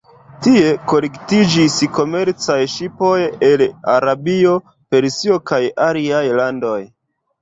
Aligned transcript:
Tie 0.45 0.69
kolektiĝis 0.91 1.75
komercaj 1.97 2.57
ŝipoj 2.77 3.19
el 3.49 3.65
Arabio, 3.99 4.55
Persio 4.95 5.39
kaj 5.53 5.61
aliaj 5.91 6.25
landoj. 6.41 6.79